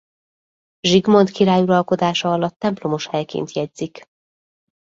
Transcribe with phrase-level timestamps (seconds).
[0.87, 4.05] Zsigmond király uralkodása alatt templomos helyként jegyzik.